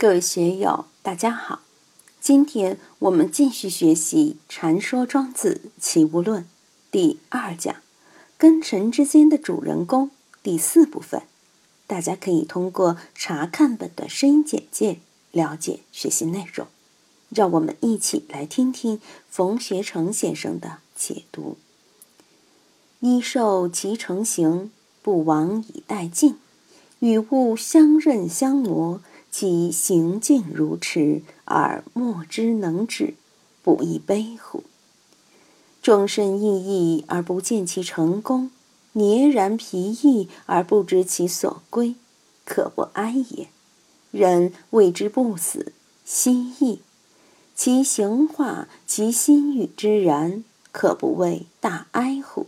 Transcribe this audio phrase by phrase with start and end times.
[0.00, 1.62] 各位学友，大家好！
[2.20, 6.42] 今天我们继续学习《禅说庄子齐物论》
[6.92, 7.74] 第二讲
[8.38, 11.22] “根尘之间的主人公”第四部分。
[11.88, 15.00] 大家可以通过查看本的声音简介
[15.32, 16.68] 了解学习内容。
[17.30, 21.56] 让我们一起来听听冯学成先生的解读
[23.00, 24.70] ：“衣受其成形，
[25.02, 26.34] 不往以待进；
[27.00, 29.00] 与物相认相磨。”
[29.30, 33.14] 其行径如驰，而莫之能止，
[33.62, 34.64] 不亦悲乎？
[35.82, 38.50] 终身意义而不见其成功，
[38.94, 41.94] 孑然疲役而不知其所归，
[42.44, 43.48] 可不哀也。
[44.10, 45.72] 人谓之不死，
[46.04, 46.80] 希翼。
[47.54, 52.46] 其形化，其心与之然，可不谓大哀乎？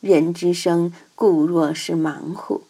[0.00, 2.62] 人之生，故若是盲乎？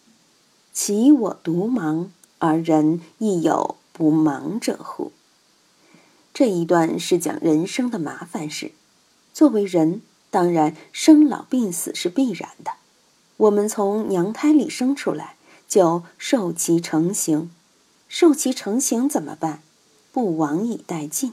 [0.73, 2.07] 其我独盲？
[2.47, 5.11] 而人亦有不忙者乎？
[6.33, 8.73] 这一段是讲人生的麻烦事。
[9.35, 12.73] 作为人，当然生老病死是必然的。
[13.39, 15.37] 我们从娘胎里生出来，
[15.69, 17.51] 就受其成形。
[18.09, 19.63] 受其成形怎么办？
[20.13, 21.33] 不往以待进。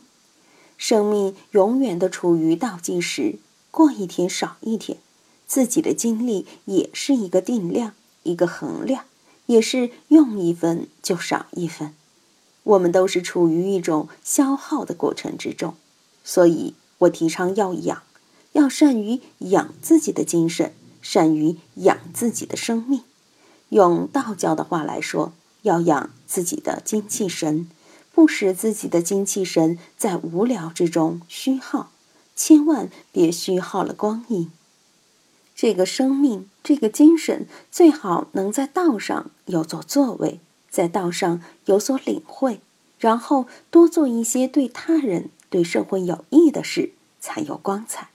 [0.78, 3.36] 生命永远的处于倒计时，
[3.72, 4.98] 过一天少一天。
[5.46, 9.06] 自己的精力也是一个定量，一个衡量。
[9.48, 11.94] 也是用一分就少一分，
[12.64, 15.76] 我们都是处于一种消耗的过程之中，
[16.24, 18.04] 所以我提倡要养，
[18.54, 23.02] 要善于养自己的精神，善于养自己的生命。
[23.70, 27.68] 用道教的话来说，要养自己的精气神，
[28.14, 31.92] 不使自己的精气神在无聊之中虚耗，
[32.36, 34.52] 千万别虚耗了光阴。
[35.56, 42.60] 这个生命，这个精神，最好能在道上有所作为，在道上有所领会，
[43.00, 48.10] 然后多做一些对他人、对社会有益的事，才有光彩。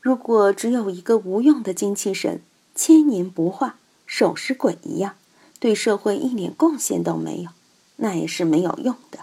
[0.00, 2.40] 如果只有一个无用的精气神，
[2.74, 5.14] 千年不化，守尸鬼一样，
[5.58, 7.50] 对社会一点贡献都没有，
[7.96, 9.20] 那也是没有用的。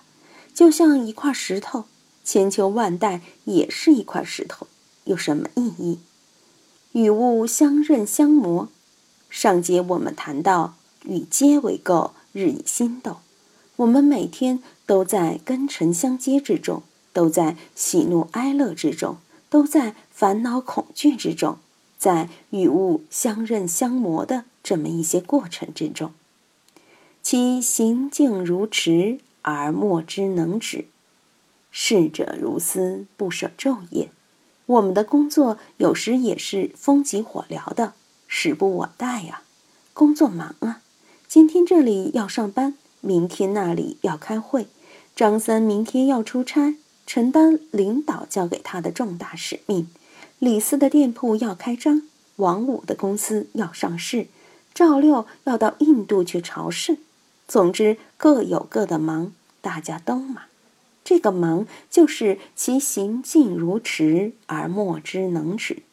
[0.53, 1.85] 就像一块石头，
[2.23, 4.67] 千秋万代也是一块石头，
[5.03, 5.99] 有什么意义？
[6.93, 8.69] 与物相认相磨，
[9.27, 13.17] 上节我们谈到与皆为垢，日以心斗。
[13.77, 19.17] 我们每天都在根尘相接之中，都在喜怒哀乐之中，
[19.49, 21.57] 都在烦恼恐惧之中，
[21.97, 26.11] 在与物相认相磨的这么一些过程之中，
[27.23, 30.85] 其行径如驰而莫之能止，
[31.71, 34.11] 逝者如斯，不舍昼夜。
[34.65, 37.93] 我们的工作有时也是风急火燎的，
[38.27, 39.41] 时不我待呀。
[39.93, 40.81] 工作忙啊，
[41.27, 44.67] 今天这里要上班，明天那里要开会。
[45.15, 46.75] 张三明天要出差，
[47.05, 49.87] 承担领导交给他的重大使命。
[50.39, 52.01] 李四的店铺要开张，
[52.37, 54.27] 王五的公司要上市，
[54.73, 56.97] 赵六要到印度去朝圣。
[57.47, 60.45] 总之各有各的忙，大家都忙。
[61.03, 65.83] 这个忙就是其行径如驰而莫之能止，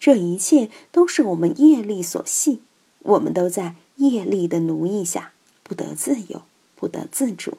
[0.00, 2.62] 这一切都是我们业力所系，
[3.00, 5.32] 我们都在业力的奴役下，
[5.62, 6.42] 不得自由，
[6.74, 7.58] 不得自主。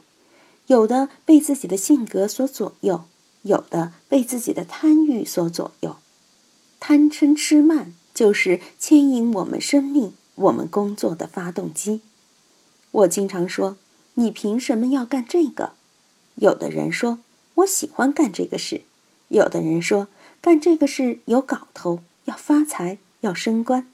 [0.68, 3.04] 有的被自己的性格所左右，
[3.44, 5.98] 有的被自己的贪欲所左右。
[6.80, 12.02] 贪嗔痴慢就是牵引我们生命、我们工作的发动机。
[12.92, 13.78] 我经常说
[14.16, 15.74] ：“你凭什么要干这个？”
[16.36, 17.20] 有的人说
[17.56, 18.82] 我喜欢干这个事，
[19.30, 20.08] 有的人说
[20.42, 23.88] 干这个事有搞头，要发财，要升官，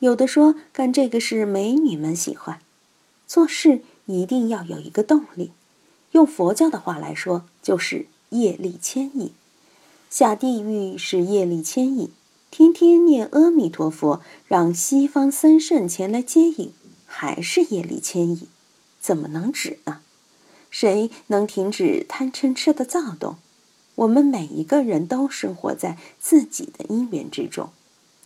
[0.00, 2.60] 有的说干这个事美女们喜欢。
[3.26, 5.50] 做事一定要有一个动力，
[6.12, 9.32] 用佛教的话来说，就是业力牵引。
[10.10, 12.10] 下地狱是业力牵引，
[12.50, 16.72] 天天念阿弥陀佛，让西方三圣前来接引，
[17.04, 18.46] 还是业力牵引，
[19.00, 20.00] 怎么能止呢？
[20.70, 23.36] 谁能停止贪嗔痴的躁动？
[23.96, 27.70] 我们每一个人都生活在自己的因缘之中。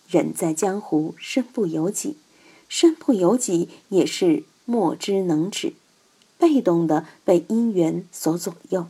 [0.09, 2.19] 人在江湖，身不由己，
[2.69, 5.73] 身不由己也是莫之能止，
[6.37, 8.89] 被动的被因缘所左右。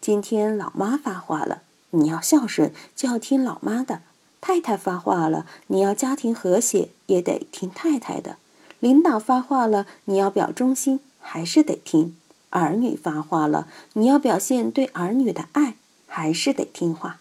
[0.00, 3.98] 今天老妈发话了，你要孝顺，就要听老妈的；
[4.40, 8.36] 太太发话了，你要家庭和谐，也得听太太的；
[8.80, 12.16] 领导发话了，你要表忠心，还是得听。
[12.52, 15.76] 儿女发话了，你要表现对儿女的爱，
[16.06, 17.20] 还是得听话。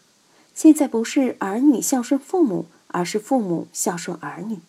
[0.53, 4.59] 现在不是儿女孝顺父母，而是父母孝顺儿女。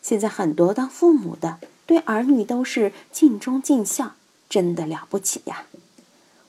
[0.00, 4.12] 现在很多当父母的对儿女都是尽忠尽孝，
[4.48, 5.66] 真的了不起呀！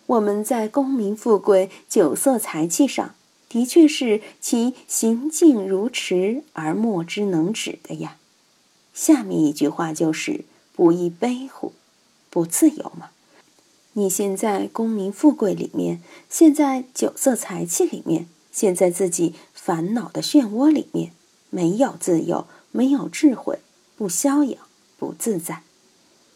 [0.05, 3.15] 我们在功名富贵、酒色财气上，
[3.49, 8.17] 的确是其行径如驰而莫之能止的呀。
[8.93, 10.45] 下面一句话就是
[10.75, 11.73] “不亦悲乎”，
[12.29, 13.09] 不自由吗？
[13.97, 21.13] 你现在功名富贵里面，现在酒色财气里面，现在自己烦恼的漩涡里面，
[21.49, 23.59] 没有自由，没有智慧，
[23.95, 24.57] 不逍遥，
[24.97, 25.61] 不自在。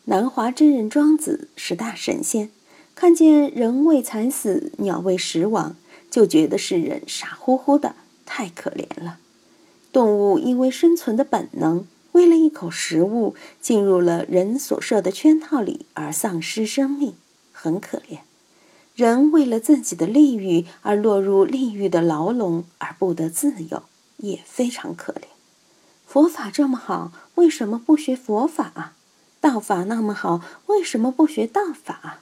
[0.06, 2.50] 南华真人庄子是大神仙。
[2.96, 5.76] 看见人为财死，鸟为食亡，
[6.10, 7.96] 就觉得世人傻乎乎的，
[8.26, 9.20] 太可怜了。
[9.92, 17.16] 动物因为生存的本能，为了一口食物，进入了人所设的圈套里而丧失生命，
[17.62, 18.20] 很可怜。
[18.96, 23.84] 人为了自己的利欲而落入利欲的牢笼而不得自由，
[24.18, 25.24] 也非常可怜。
[26.08, 28.94] 佛法这么好，为什么不学佛法啊？
[29.42, 32.22] 道法那么好，为什么不学道法啊？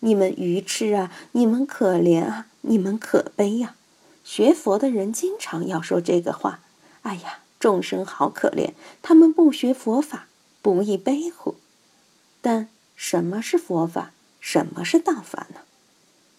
[0.00, 1.10] 你们愚痴啊！
[1.32, 2.46] 你们可怜啊！
[2.62, 3.74] 你们可悲呀！
[4.24, 6.60] 学佛的人经常要说这个话。
[7.02, 8.72] 哎呀，众生好可怜，
[9.02, 10.26] 他们不学佛法，
[10.62, 11.56] 不亦悲乎？
[12.40, 14.12] 但什么是佛法？
[14.46, 15.62] 什么是道法呢？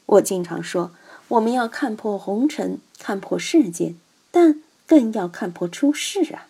[0.06, 0.94] 我经常说，
[1.28, 3.98] 我们要看破红尘，看破世间，
[4.32, 6.48] 但更要看破出世啊！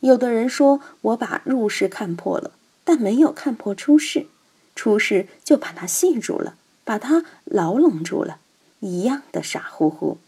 [0.00, 2.50] 有的人说我把入世看破了，
[2.84, 4.26] 但没有看破出世。
[4.74, 8.38] 出世就把他系住了，把他牢笼住了，
[8.80, 10.18] 一样的傻乎乎。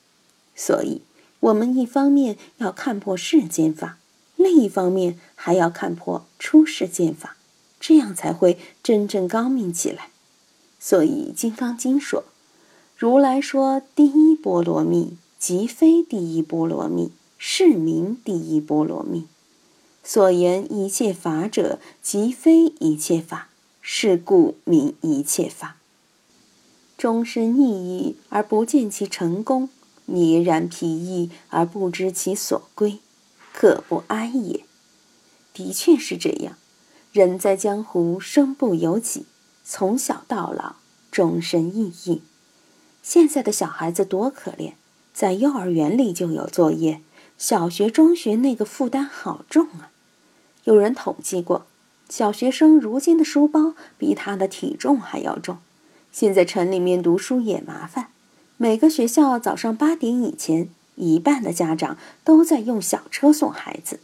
[0.54, 1.02] 所以，
[1.40, 3.98] 我们一方面要看破世间法，
[4.36, 7.36] 另一方面还要看破出世间法，
[7.78, 10.08] 这样才会真正高明起来。
[10.88, 12.22] 所以，《金刚经》说
[12.96, 19.26] ：“如来说第一波罗蜜，即非第一波罗蜜，是名第一波罗蜜。
[20.04, 23.48] 所言一切法者，即非一切法。”
[23.82, 25.76] 是故名一切法。
[26.96, 29.68] 终身意义而不见其成功，
[30.04, 33.00] 迷然疲意而不知其所归，
[33.52, 34.64] 可不哀也。
[35.52, 36.56] 的确是这样。
[37.10, 39.26] 人在江湖，身不由己，
[39.68, 40.76] 从小到老，
[41.10, 42.22] 终身意义。
[43.02, 44.74] 现在的小孩子多可怜，
[45.12, 47.00] 在幼儿园里就有作业，
[47.36, 49.90] 小学、中学那个负担好重啊。
[50.62, 51.66] 有人统计过。
[52.08, 55.58] 小学生如今的书包比他的体重还要重。
[56.12, 58.06] 现在城里面读书也麻烦，
[58.56, 63.98] 每个学校早上八点以前，一半的家长都在用小车送孩子。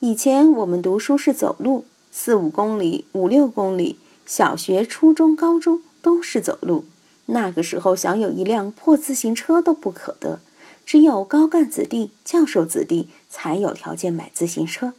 [0.00, 6.84] 以前我们读书是走路，四五公里、五六公里，小学、初中、高中都是走路。
[7.26, 10.40] 那个时候想有一辆破自行车都不可得，
[10.84, 14.92] 只有高干子弟、教授子弟才有条件买自行车。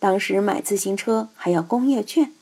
[0.00, 2.32] 当时买自行车还要工业券，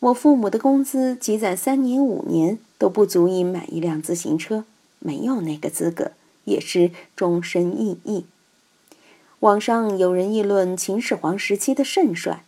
[0.00, 4.64] 我父母的工资积攒三年五年都不足以买一辆自行车，
[4.98, 6.12] 没有那个资格，
[6.44, 8.26] 也是终身意义。
[9.40, 12.44] 网上有人议论秦始皇时期的盛衰，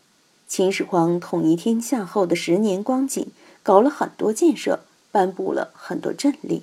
[0.54, 3.28] 秦始皇统一天下后的十年光景，
[3.62, 6.62] 搞了很多建设，颁布了很多政令，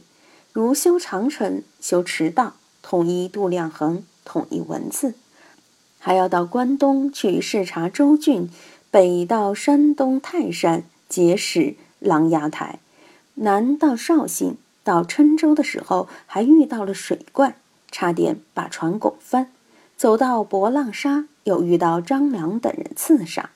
[0.53, 2.53] 如修长城、修驰道、
[2.83, 5.15] 统一度量衡、统一文字。
[5.97, 8.51] 还要到关东去视察州郡，
[8.91, 12.77] 北到山东泰山结识琅琊台，
[13.33, 17.55] 南到绍兴，到郴州的时候还遇到了水怪，
[17.89, 19.51] 差点把船拱翻。
[19.97, 23.49] 走到博浪沙，又遇到张良等人刺杀。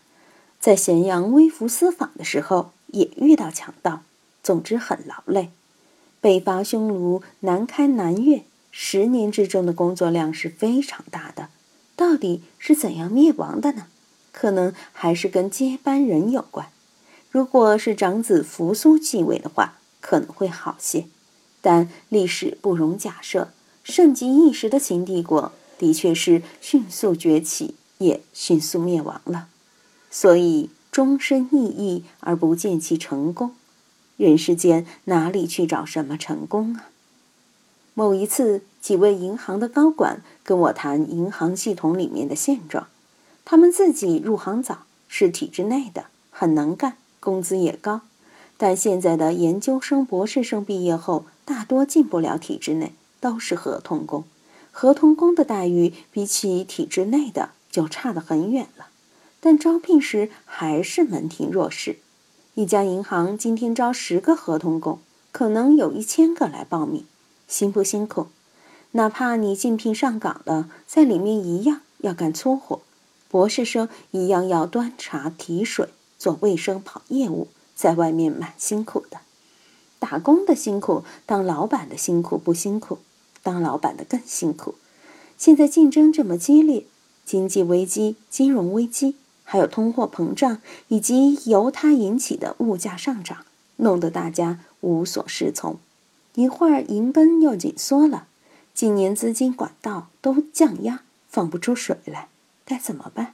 [0.63, 4.03] 在咸阳微服私访的时候，也遇到强盗。
[4.41, 5.50] 总之很劳累，
[6.22, 11.50] 北伐匈奴，南开南越，十年之中的工作量是非常大的。
[11.98, 13.88] 到底是怎样灭亡的呢？
[14.32, 16.67] 可能还是跟接班人有关。
[17.29, 21.08] 如果是长子扶苏继位的话，可能会好些。
[21.60, 23.50] 但历史不容假设，
[23.84, 29.50] 盛极一时的秦帝国的确是迅速崛起，也迅速灭亡了。
[30.15, 33.55] 所以终身意义而不见其成功，
[34.15, 36.89] 人世间哪里去找什么成功啊？
[37.96, 42.86] 某一次，几位银行的高管跟我谈银行系统里面的现状。
[43.43, 48.01] 他们自己入行早，是体制内的，很能干，工资也高。
[48.55, 54.24] 但现在的研究生、博士生毕业后，大多进不了体制内，都是合同工。
[54.72, 58.89] 合同工的待遇比起体制内的就差得很远了。
[59.45, 61.97] 但招聘时还是门庭若市。
[62.53, 65.00] 一家银行今天招十个合同工，
[65.33, 67.05] 可能有一千个来报名。
[67.45, 68.27] 辛不辛苦？
[68.91, 72.79] 哪怕你竞聘上岗了，在里面一样要干粗活。
[73.27, 79.17] 博士生一样要端茶提水、做卫生、跑业务，在外面蛮辛苦的。
[80.00, 83.00] 打工的辛苦，当老板的辛苦不辛苦？
[83.41, 84.75] 当老板的更辛苦。
[85.38, 86.85] 现在竞争这么激烈，
[87.25, 93.45] 经济危机、金融危机，还有通货膨胀，以及由它引起的物价上涨，
[93.77, 95.77] 弄得大家无所适从。
[96.35, 98.27] 一会儿银根又紧缩了，
[98.73, 102.29] 今年资金管道都降压，放不出水来，
[102.65, 103.33] 该怎么办？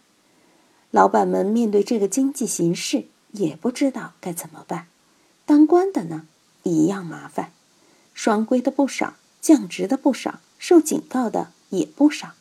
[0.92, 4.88] 老板们面对这个经济形势，也不知道该怎么办。
[5.46, 6.26] 当官的呢，
[6.64, 7.52] 一样麻烦，
[8.14, 12.34] 双规的不少，降职的不少，受警告的也不少，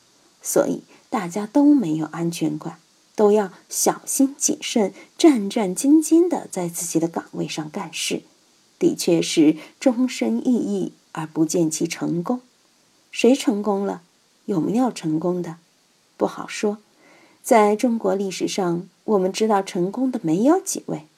[0.42, 2.78] 所以大家都没有安全感，
[3.18, 8.22] 都要小心谨慎、战战兢兢的在自己的岗位上干事，
[8.78, 12.40] 的确是终身意义而不见其成功。
[13.10, 14.02] 谁成功了？
[14.44, 15.56] 有没有成功的？
[16.16, 16.78] 不好说。
[17.42, 21.08] 在中国历史上，我们知道成功的没有几位。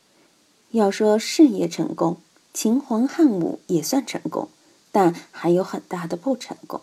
[0.70, 2.16] 要说事业成功，
[2.54, 4.48] 秦皇汉武也算成功，
[4.90, 6.80] 但还有很大的不成功。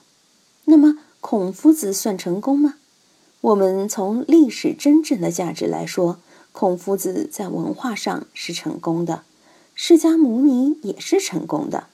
[0.66, 2.76] 那么孔夫子算成功吗？
[3.42, 6.20] 我们从历史真正的价值来说，
[6.52, 9.24] 孔夫子在文化上是成功的，
[9.76, 11.88] 释迦牟尼也是成功的。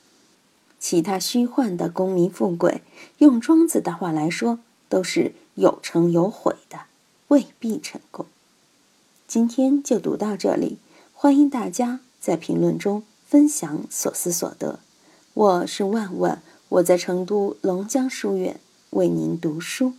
[0.79, 2.81] 其他虚幻的功名富贵，
[3.17, 6.81] 用庄子的话来说，都是有成有毁的。
[7.29, 8.25] 未必成功。
[9.27, 10.77] 今天就读到这里，
[11.13, 14.79] 欢迎大家在评论中分享所思所得。
[15.33, 18.59] 我是万万，我在成都龙江书院
[18.91, 19.93] 为您读书。